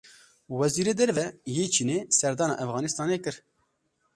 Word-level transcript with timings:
Wezîrê 0.59 0.93
Derve 0.99 1.27
yê 1.55 1.65
Çînê 1.73 1.99
serdana 2.17 2.55
Efxanistanê 2.63 3.17
kir. 3.23 3.35